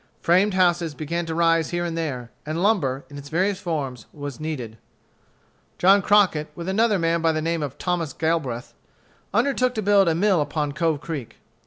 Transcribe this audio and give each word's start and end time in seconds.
Framed 0.19 0.55
houses 0.55 0.95
began 0.95 1.27
to 1.27 1.35
rise 1.35 1.69
here 1.69 1.85
and 1.85 1.95
there, 1.95 2.31
and 2.43 2.63
lumber, 2.63 3.05
in 3.11 3.19
its 3.19 3.29
various 3.29 3.59
forms, 3.59 4.07
was 4.11 4.39
needed. 4.39 4.79
John 5.77 6.01
Crockett, 6.01 6.49
with 6.55 6.67
another 6.67 6.97
man 6.97 7.21
by 7.21 7.31
the 7.31 7.39
name 7.39 7.61
of 7.61 7.77
Thomas 7.77 8.11
Galbraith, 8.11 8.73
undertook 9.31 9.75
to 9.75 9.83
build 9.83 10.07
a 10.09 10.15
mill 10.15 10.41
upon 10.41 10.71
Cove 10.71 11.01
Creek. 11.01 11.37